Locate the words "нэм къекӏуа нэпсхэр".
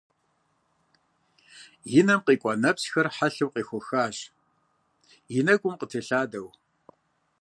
2.07-3.07